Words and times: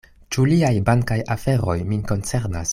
Ĉu 0.35 0.45
liaj 0.51 0.71
bankaj 0.87 1.19
aferoj 1.37 1.79
min 1.93 2.05
koncernas? 2.13 2.69